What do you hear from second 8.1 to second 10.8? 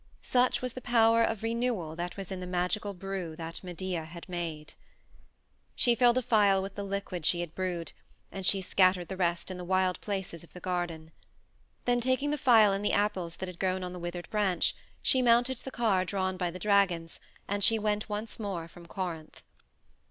and she scattered the rest in the wild places of the